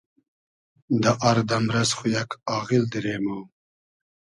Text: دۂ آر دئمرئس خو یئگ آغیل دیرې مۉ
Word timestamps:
دۂ 1.01 1.11
آر 1.29 1.37
دئمرئس 1.49 1.89
خو 1.97 2.05
یئگ 2.13 2.29
آغیل 2.57 2.83
دیرې 2.91 3.15
مۉ 3.23 3.41